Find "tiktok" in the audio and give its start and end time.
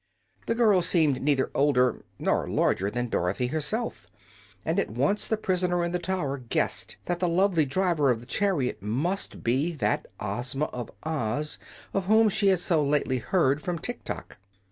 13.77-14.39